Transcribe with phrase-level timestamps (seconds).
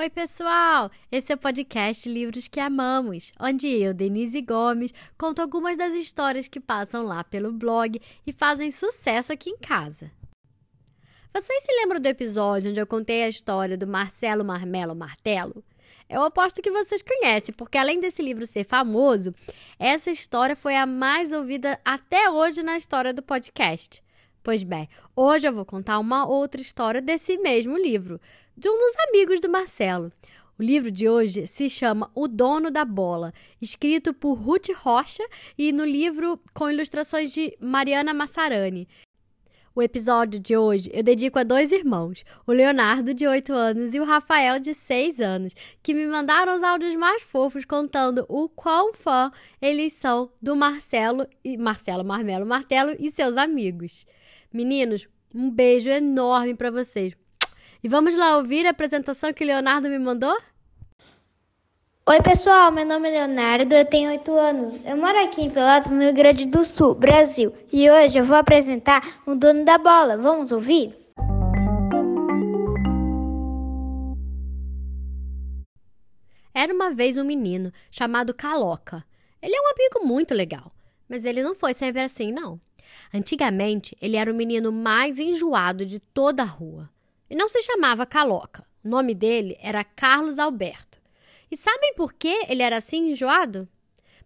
[0.00, 0.90] Oi, pessoal!
[1.12, 6.48] Esse é o podcast Livros que Amamos, onde eu, Denise Gomes, conto algumas das histórias
[6.48, 10.10] que passam lá pelo blog e fazem sucesso aqui em casa.
[11.34, 15.62] Vocês se lembram do episódio onde eu contei a história do Marcelo Marmelo Martelo?
[16.08, 19.34] Eu aposto que vocês conhecem, porque além desse livro ser famoso,
[19.78, 24.02] essa história foi a mais ouvida até hoje na história do podcast.
[24.42, 28.18] Pois bem, hoje eu vou contar uma outra história desse mesmo livro,
[28.60, 30.12] de um dos amigos do Marcelo.
[30.58, 35.72] O livro de hoje se chama O Dono da Bola, escrito por Ruth Rocha e
[35.72, 38.86] no livro com ilustrações de Mariana Massarani.
[39.74, 44.00] O episódio de hoje eu dedico a dois irmãos, o Leonardo, de 8 anos, e
[44.00, 48.92] o Rafael, de 6 anos, que me mandaram os áudios mais fofos contando o quão
[48.92, 49.32] fã
[49.62, 54.04] eles são do Marcelo e Marcelo Marmelo Martelo e seus amigos.
[54.52, 57.16] Meninos, um beijo enorme para vocês.
[57.82, 60.36] E vamos lá ouvir a apresentação que Leonardo me mandou?
[62.06, 62.70] Oi, pessoal.
[62.70, 64.80] Meu nome é Leonardo, eu tenho 8 anos.
[64.84, 67.54] Eu moro aqui em Pelotas, no Rio Grande do Sul, Brasil.
[67.72, 70.18] E hoje eu vou apresentar o dono da bola.
[70.18, 70.94] Vamos ouvir?
[76.52, 79.02] Era uma vez um menino chamado Caloca.
[79.40, 80.70] Ele é um amigo muito legal,
[81.08, 82.60] mas ele não foi sempre assim, não.
[83.14, 86.90] Antigamente, ele era o menino mais enjoado de toda a rua.
[87.30, 88.66] E não se chamava Caloca.
[88.84, 91.00] O nome dele era Carlos Alberto.
[91.50, 93.68] E sabem por que ele era assim enjoado?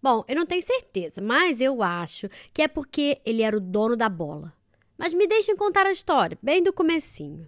[0.00, 3.96] Bom, eu não tenho certeza, mas eu acho que é porque ele era o dono
[3.96, 4.52] da bola.
[4.96, 7.46] Mas me deixem contar a história, bem do comecinho.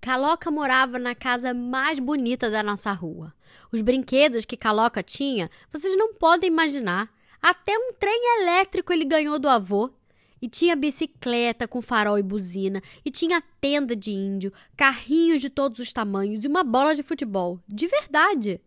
[0.00, 3.34] Caloca morava na casa mais bonita da nossa rua.
[3.70, 7.12] Os brinquedos que Caloca tinha, vocês não podem imaginar.
[7.42, 9.90] Até um trem elétrico ele ganhou do avô.
[10.40, 15.78] E tinha bicicleta com farol e buzina, e tinha tenda de índio, carrinhos de todos
[15.78, 17.60] os tamanhos e uma bola de futebol.
[17.68, 18.60] De verdade.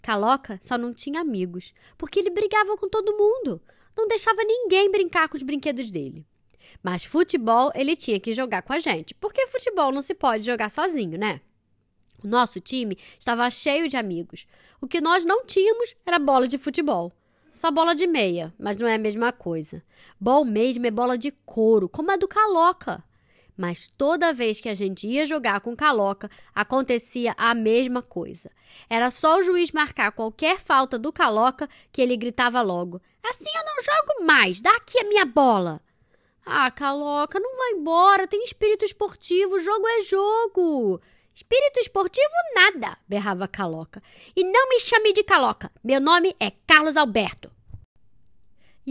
[0.00, 3.60] Caloca só não tinha amigos, porque ele brigava com todo mundo.
[3.96, 6.26] Não deixava ninguém brincar com os brinquedos dele.
[6.82, 10.70] Mas futebol ele tinha que jogar com a gente, porque futebol não se pode jogar
[10.70, 11.40] sozinho, né?
[12.22, 14.46] O nosso time estava cheio de amigos.
[14.80, 17.12] O que nós não tínhamos era bola de futebol.
[17.60, 19.82] Só bola de meia, mas não é a mesma coisa.
[20.18, 23.04] Bom mesmo é bola de couro, como a do Caloca.
[23.54, 28.50] Mas toda vez que a gente ia jogar com Caloca, acontecia a mesma coisa.
[28.88, 33.62] Era só o juiz marcar qualquer falta do Caloca que ele gritava logo: Assim eu
[33.66, 35.82] não jogo mais, dá aqui a minha bola.
[36.46, 40.98] Ah, Caloca, não vai embora, tem espírito esportivo, jogo é jogo.
[41.34, 44.02] Espírito esportivo nada, berrava Caloca.
[44.34, 45.70] E não me chame de Caloca.
[45.84, 47.49] Meu nome é Carlos Alberto.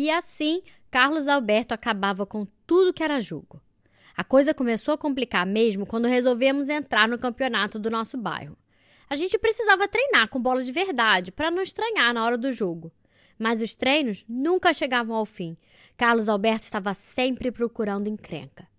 [0.02, 3.62] E assim, Carlos Alberto acabava com tudo que era jogo.
[4.16, 8.58] A coisa começou a complicar mesmo quando resolvemos entrar no campeonato do nosso bairro.
[9.10, 12.90] A gente precisava treinar com bola de verdade para não estranhar na hora do jogo.
[13.38, 15.58] Mas os treinos nunca chegavam ao fim.
[15.98, 18.70] Carlos Alberto estava sempre procurando encrenca.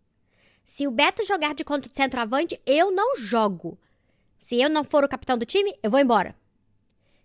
[0.64, 3.78] Se o Beto jogar de contra o centroavante, eu não jogo.
[4.38, 6.34] Se eu não for o capitão do time, eu vou embora.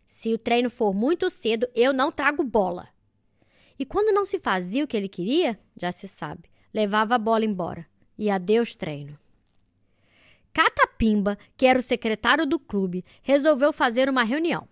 [0.05, 2.94] Se o treino for muito cedo, eu não trago bola.
[3.78, 7.46] E quando não se fazia o que ele queria, já se sabe, levava a bola
[7.46, 7.86] embora.
[8.18, 9.18] E adeus treino.
[10.53, 14.68] Catapimba, que era o secretário do clube, resolveu fazer uma reunião.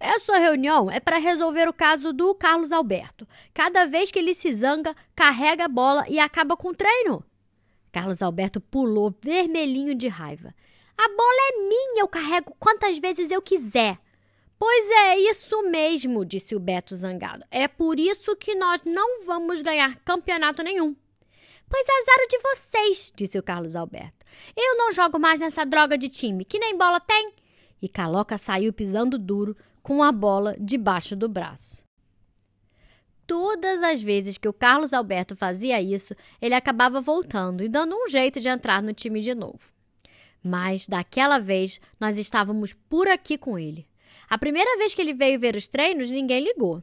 [0.00, 3.28] Essa reunião é para resolver o caso do Carlos Alberto.
[3.52, 7.22] Cada vez que ele se zanga, carrega a bola e acaba com o treino.
[7.92, 10.54] Carlos Alberto pulou vermelhinho de raiva.
[10.96, 13.98] A bola é minha, eu carrego quantas vezes eu quiser.
[14.64, 17.44] Pois é isso mesmo, disse o Beto zangado.
[17.50, 20.94] É por isso que nós não vamos ganhar campeonato nenhum.
[21.68, 24.24] Pois azar de vocês, disse o Carlos Alberto.
[24.56, 27.32] Eu não jogo mais nessa droga de time, que nem bola tem.
[27.82, 31.84] E Caloca saiu pisando duro, com a bola debaixo do braço.
[33.26, 38.08] Todas as vezes que o Carlos Alberto fazia isso, ele acabava voltando e dando um
[38.08, 39.72] jeito de entrar no time de novo.
[40.40, 43.90] Mas daquela vez nós estávamos por aqui com ele.
[44.32, 46.82] A primeira vez que ele veio ver os treinos, ninguém ligou.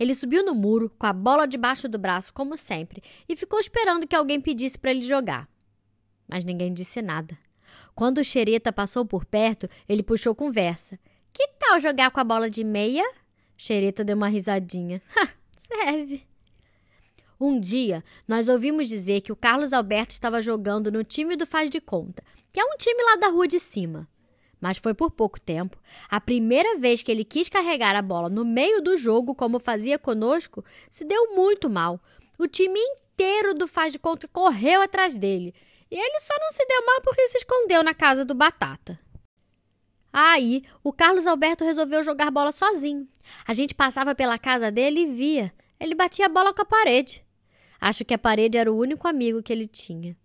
[0.00, 4.06] Ele subiu no muro com a bola debaixo do braço, como sempre, e ficou esperando
[4.06, 5.46] que alguém pedisse para ele jogar.
[6.26, 7.36] Mas ninguém disse nada.
[7.94, 10.98] Quando o xereta passou por perto, ele puxou conversa.
[11.34, 13.04] Que tal jogar com a bola de meia?
[13.58, 15.02] Xereta deu uma risadinha.
[15.68, 16.26] Serve.
[17.38, 21.68] Um dia, nós ouvimos dizer que o Carlos Alberto estava jogando no time do Faz
[21.68, 24.08] de Conta, que é um time lá da rua de cima.
[24.66, 25.78] Mas foi por pouco tempo.
[26.10, 29.96] A primeira vez que ele quis carregar a bola no meio do jogo, como fazia
[29.96, 32.00] conosco, se deu muito mal.
[32.36, 35.54] O time inteiro do Faz de Conta correu atrás dele.
[35.88, 38.98] E ele só não se deu mal porque se escondeu na casa do Batata.
[40.12, 43.06] Aí, o Carlos Alberto resolveu jogar bola sozinho.
[43.46, 45.54] A gente passava pela casa dele e via.
[45.78, 47.24] Ele batia a bola com a parede.
[47.80, 50.16] Acho que a parede era o único amigo que ele tinha.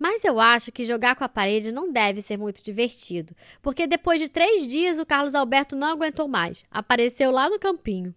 [0.00, 4.18] Mas eu acho que jogar com a parede não deve ser muito divertido, porque depois
[4.18, 6.64] de três dias o Carlos Alberto não aguentou mais.
[6.70, 8.14] Apareceu lá no campinho.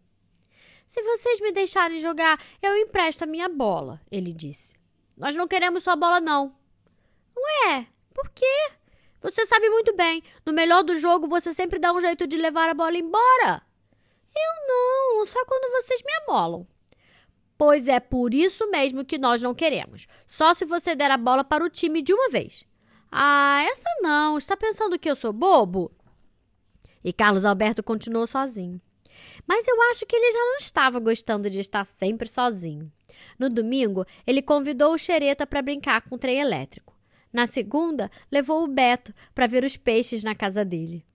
[0.88, 4.74] Se vocês me deixarem jogar, eu empresto a minha bola, ele disse.
[5.18, 6.56] Nós não queremos sua bola, não.
[7.36, 8.72] Ué, por quê?
[9.20, 12.70] Você sabe muito bem, no melhor do jogo você sempre dá um jeito de levar
[12.70, 13.62] a bola embora.
[14.34, 16.66] Eu não, só quando vocês me amolam.
[17.66, 20.06] Pois é por isso mesmo que nós não queremos.
[20.28, 22.66] Só se você der a bola para o time de uma vez.
[23.10, 24.38] Ah, essa não.
[24.38, 25.90] Está pensando que eu sou bobo?
[27.02, 28.82] E Carlos Alberto continuou sozinho.
[29.48, 32.92] Mas eu acho que ele já não estava gostando de estar sempre sozinho.
[33.40, 36.94] No domingo, ele convidou o Xereta para brincar com o trem elétrico.
[37.32, 41.06] Na segunda, levou o Beto para ver os peixes na casa dele.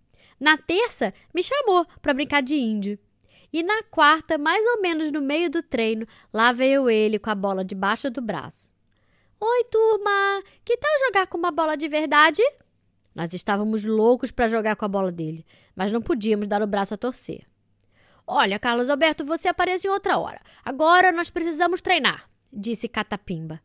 [0.41, 2.99] Na terça, me chamou para brincar de índio.
[3.53, 7.35] E na quarta, mais ou menos no meio do treino, lá veio ele com a
[7.35, 8.75] bola debaixo do braço.
[9.41, 10.43] Oi, turma!
[10.65, 12.43] Que tal jogar com uma bola de verdade?
[13.15, 16.95] Nós estávamos loucos para jogar com a bola dele, mas não podíamos dar o braço
[16.95, 17.47] a torcer.
[18.27, 20.41] Olha, Carlos Alberto, você aparece em outra hora.
[20.65, 23.61] Agora nós precisamos treinar, disse Catapimba.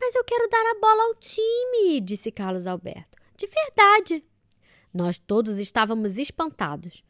[0.00, 3.18] Mas eu quero dar a bola ao time, disse Carlos Alberto.
[3.36, 4.24] De verdade.
[4.94, 7.02] Nós todos estávamos espantados.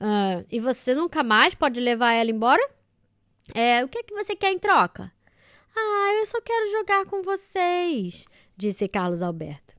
[0.00, 2.62] Ah, e você nunca mais pode levar ela embora?
[3.54, 5.12] É, o que é que você quer em troca?
[5.76, 9.74] Ah, eu só quero jogar com vocês, disse Carlos Alberto.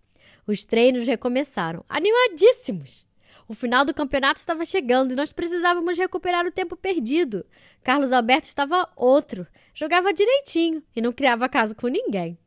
[0.48, 3.06] Os treinos recomeçaram, animadíssimos.
[3.48, 7.46] O final do campeonato estava chegando e nós precisávamos recuperar o tempo perdido.
[7.84, 12.38] Carlos Alberto estava outro, jogava direitinho e não criava caso com ninguém.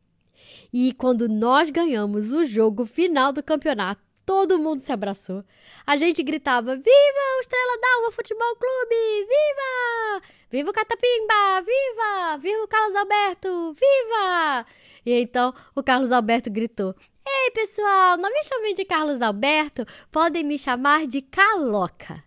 [0.72, 5.44] E quando nós ganhamos o jogo final do campeonato, Todo mundo se abraçou.
[5.86, 9.26] A gente gritava: Viva o Estrela d'Alva Futebol Clube!
[9.28, 10.26] Viva!
[10.50, 11.62] Viva o Catapimba!
[11.62, 12.38] Viva!
[12.38, 13.72] Viva o Carlos Alberto!
[13.72, 14.66] Viva!
[15.04, 16.94] E então o Carlos Alberto gritou:
[17.26, 22.22] Ei, pessoal, não me chamem de Carlos Alberto, podem me chamar de Caloca.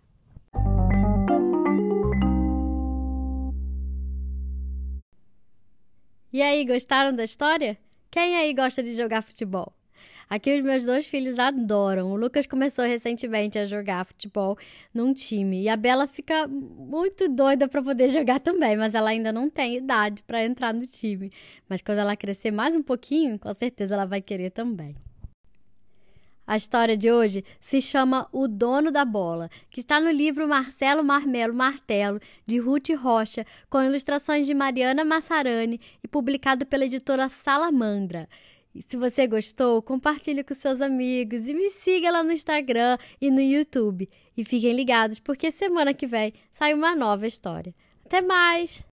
[6.33, 7.77] E aí, gostaram da história?
[8.11, 9.73] Quem aí gosta de jogar futebol?
[10.29, 12.11] Aqui os meus dois filhos adoram.
[12.11, 14.57] O Lucas começou recentemente a jogar futebol
[14.93, 19.31] num time e a Bela fica muito doida para poder jogar também, mas ela ainda
[19.31, 21.31] não tem idade para entrar no time.
[21.69, 24.95] Mas quando ela crescer mais um pouquinho, com certeza ela vai querer também.
[26.47, 31.03] A história de hoje se chama O Dono da Bola, que está no livro Marcelo
[31.03, 38.29] Marmelo Martelo, de Ruth Rocha, com ilustrações de Mariana Massarani e publicado pela editora Salamandra.
[38.75, 43.31] E se você gostou, compartilhe com seus amigos e me siga lá no Instagram e
[43.31, 44.09] no YouTube.
[44.35, 47.73] E fiquem ligados porque semana que vem sai uma nova história.
[48.05, 48.83] Até mais!